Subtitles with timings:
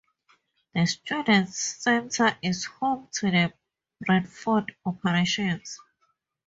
[0.73, 3.53] The Students' Centre is home to the
[4.03, 5.77] Brantford Operations.